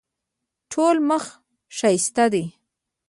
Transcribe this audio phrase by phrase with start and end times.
[0.71, 1.23] ټوله مخ
[1.77, 2.43] ښایسته ده.